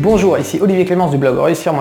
[0.00, 1.74] Bonjour, ici Olivier Clémence du blog réussir.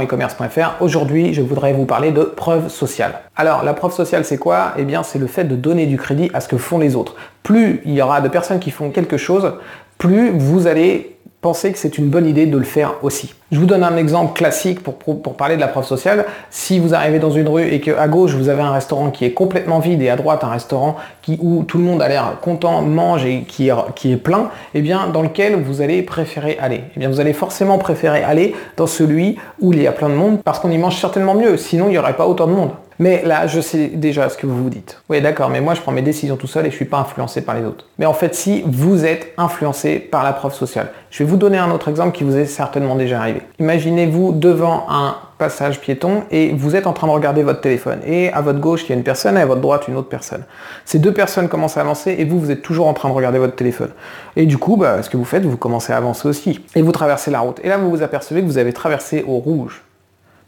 [0.79, 3.19] Aujourd'hui, je voudrais vous parler de preuve sociale.
[3.35, 4.73] Alors, la preuve sociale, c'est quoi?
[4.75, 7.15] Eh bien, c'est le fait de donner du crédit à ce que font les autres.
[7.43, 9.53] Plus il y aura de personnes qui font quelque chose,
[9.99, 13.33] plus vous allez pensez que c'est une bonne idée de le faire aussi.
[13.51, 16.25] Je vous donne un exemple classique pour, parler de la preuve sociale.
[16.49, 19.31] Si vous arrivez dans une rue et qu'à gauche vous avez un restaurant qui est
[19.31, 20.97] complètement vide et à droite un restaurant
[21.39, 24.81] où tout le monde a l'air content, mange et qui est, qui est plein, eh
[24.81, 28.87] bien dans lequel vous allez préférer aller Eh bien vous allez forcément préférer aller dans
[28.87, 31.85] celui où il y a plein de monde parce qu'on y mange certainement mieux, sinon
[31.87, 32.71] il n'y aurait pas autant de monde.
[32.99, 35.01] Mais là, je sais déjà ce que vous vous dites.
[35.09, 37.41] Oui, d'accord, mais moi, je prends mes décisions tout seul et je suis pas influencé
[37.41, 37.85] par les autres.
[37.99, 41.57] Mais en fait, si vous êtes influencé par la preuve sociale, je vais vous donner
[41.57, 43.41] un autre exemple qui vous est certainement déjà arrivé.
[43.59, 47.99] Imaginez-vous devant un passage piéton et vous êtes en train de regarder votre téléphone.
[48.05, 50.09] Et à votre gauche, il y a une personne et à votre droite, une autre
[50.09, 50.43] personne.
[50.85, 53.37] Ces deux personnes commencent à avancer et vous, vous êtes toujours en train de regarder
[53.37, 53.91] votre téléphone.
[54.35, 56.59] Et du coup, bah, ce que vous faites, vous commencez à avancer aussi.
[56.75, 57.59] Et vous traversez la route.
[57.63, 59.83] Et là, vous vous apercevez que vous avez traversé au rouge.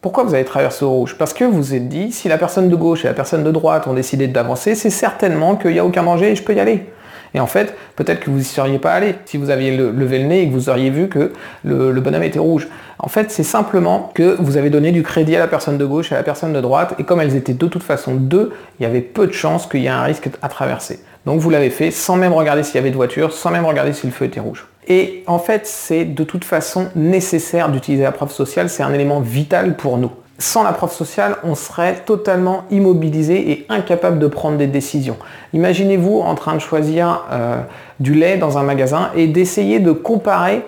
[0.01, 1.17] Pourquoi vous avez traversé au rouge?
[1.17, 3.51] Parce que vous vous êtes dit, si la personne de gauche et la personne de
[3.51, 6.59] droite ont décidé d'avancer, c'est certainement qu'il n'y a aucun danger et je peux y
[6.61, 6.85] aller.
[7.33, 10.25] Et en fait, peut-être que vous n'y seriez pas allé si vous aviez levé le
[10.25, 11.33] nez et que vous auriez vu que
[11.65, 12.69] le, bonhomme était rouge.
[12.97, 16.13] En fait, c'est simplement que vous avez donné du crédit à la personne de gauche
[16.13, 18.83] et à la personne de droite, et comme elles étaient de toute façon deux, il
[18.83, 21.01] y avait peu de chances qu'il y ait un risque à traverser.
[21.25, 23.91] Donc vous l'avez fait sans même regarder s'il y avait de voiture, sans même regarder
[23.91, 24.65] si le feu était rouge.
[24.89, 29.19] Et en fait, c'est de toute façon nécessaire d'utiliser la preuve sociale, c'est un élément
[29.19, 30.11] vital pour nous.
[30.39, 35.17] Sans la preuve sociale, on serait totalement immobilisé et incapable de prendre des décisions.
[35.53, 37.61] Imaginez-vous en train de choisir euh,
[37.99, 40.65] du lait dans un magasin et d'essayer de comparer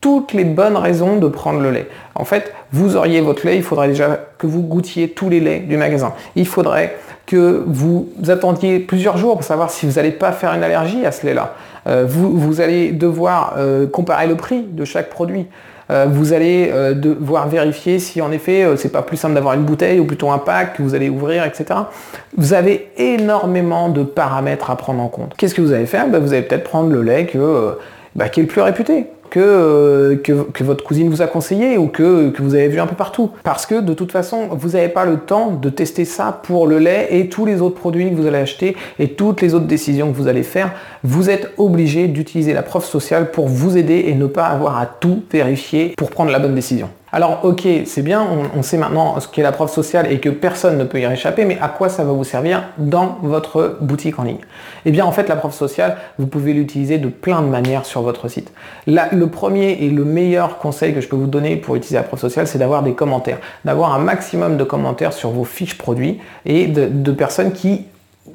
[0.00, 1.86] toutes les bonnes raisons de prendre le lait.
[2.14, 5.68] En fait, vous auriez votre lait, il faudrait déjà que vous goûtiez tous les laits
[5.68, 6.14] du magasin.
[6.34, 10.64] Il faudrait que vous attendiez plusieurs jours pour savoir si vous n'allez pas faire une
[10.64, 11.54] allergie à ce lait-là.
[11.86, 15.46] Euh, vous, allez devoir euh, comparer le prix de chaque produit.
[15.90, 19.98] Euh, vous allez devoir vérifier si en effet c'est pas plus simple d'avoir une bouteille
[19.98, 21.80] ou plutôt un pack que vous allez ouvrir, etc.
[22.36, 25.34] Vous avez énormément de paramètres à prendre en compte.
[25.36, 27.28] Qu'est-ce que vous allez faire ben, Vous allez peut-être prendre le lait
[28.14, 29.06] bah, qui est le plus réputé.
[29.36, 32.94] Euh, que, votre cousine vous a conseillé ou que, que, vous avez vu un peu
[32.94, 33.30] partout.
[33.42, 36.78] Parce que de toute façon, vous n'avez pas le temps de tester ça pour le
[36.78, 40.12] lait et tous les autres produits que vous allez acheter et toutes les autres décisions
[40.12, 40.72] que vous allez faire.
[41.04, 44.86] Vous êtes obligé d'utiliser la preuve sociale pour vous aider et ne pas avoir à
[44.86, 46.88] tout vérifier pour prendre la bonne décision.
[47.12, 48.24] Alors ok, c'est bien,
[48.56, 51.44] on, sait maintenant ce qu'est la preuve sociale et que personne ne peut y réchapper,
[51.44, 54.38] mais à quoi ça va vous servir dans votre boutique en ligne?
[54.84, 58.02] Eh bien en fait la preuve sociale, vous pouvez l'utiliser de plein de manières sur
[58.02, 58.52] votre site.
[58.86, 62.20] le premier et le meilleur conseil que je peux vous donner pour utiliser la preuve
[62.20, 66.68] sociale, c'est d'avoir des commentaires, d'avoir un maximum de commentaires sur vos fiches produits et
[66.68, 67.86] de, personnes qui,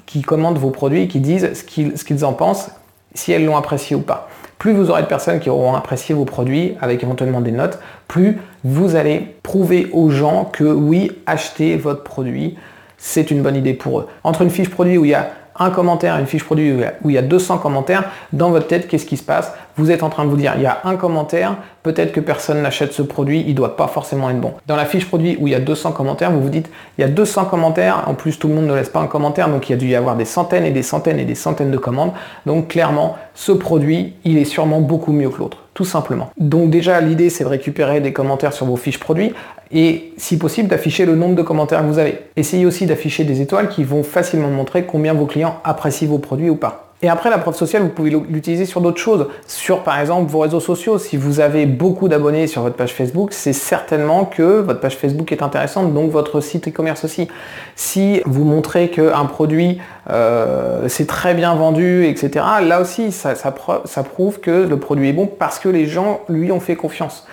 [0.05, 1.63] qui commandent vos produits et qui disent ce
[2.03, 2.71] qu'ils en pensent,
[3.13, 6.25] si elles l'ont apprécié ou pas plus vous aurez de personnes qui auront apprécié vos
[6.25, 12.03] produits avec éventuellement des notes, plus vous allez prouver aux gens que oui, acheter votre
[12.03, 12.57] produit,
[12.97, 14.07] c'est une bonne idée pour eux.
[14.23, 16.73] Entre une fiche produit où il y a un commentaire, une fiche produit
[17.03, 19.53] où il y a 200 commentaires, dans votre tête, qu'est-ce qui se passe?
[19.77, 22.61] Vous êtes en train de vous dire, il y a un commentaire, peut-être que personne
[22.61, 24.53] n'achète ce produit, il ne doit pas forcément être bon.
[24.67, 27.03] Dans la fiche produit où il y a 200 commentaires, vous vous dites, il y
[27.05, 29.71] a 200 commentaires, en plus tout le monde ne laisse pas un commentaire, donc il
[29.71, 32.11] y a dû y avoir des centaines et des centaines et des centaines de commandes.
[32.45, 36.31] Donc clairement, ce produit, il est sûrement beaucoup mieux que l'autre tout simplement.
[36.37, 39.33] Donc déjà, l'idée, c'est de récupérer des commentaires sur vos fiches produits
[39.71, 42.19] et si possible d'afficher le nombre de commentaires que vous avez.
[42.37, 46.49] Essayez aussi d'afficher des étoiles qui vont facilement montrer combien vos clients apprécient vos produits
[46.49, 46.84] ou pas.
[47.05, 49.27] Et après, la preuve sociale, vous pouvez l'utiliser sur d'autres choses.
[49.45, 50.97] Sur, par exemple, vos réseaux sociaux.
[50.97, 55.31] Si vous avez beaucoup d'abonnés sur votre page Facebook, c'est certainement que votre page Facebook
[55.31, 57.27] est intéressante, donc votre site e-commerce aussi.
[57.75, 59.79] Si vous montrez qu'un produit
[60.09, 63.53] euh, c'est très bien vendu, etc., là aussi, ça, ça,
[63.85, 67.27] ça prouve que le produit est bon parce que les gens lui ont fait confiance.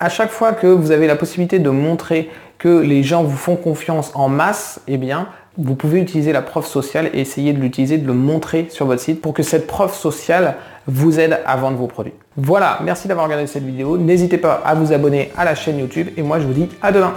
[0.00, 2.30] À chaque fois que vous avez la possibilité de montrer
[2.64, 6.64] que les gens vous font confiance en masse, eh bien, vous pouvez utiliser la preuve
[6.64, 9.94] sociale et essayer de l'utiliser, de le montrer sur votre site pour que cette preuve
[9.94, 12.14] sociale vous aide à vendre vos produits.
[12.38, 13.98] Voilà, merci d'avoir regardé cette vidéo.
[13.98, 16.90] N'hésitez pas à vous abonner à la chaîne YouTube et moi je vous dis à
[16.90, 17.12] demain.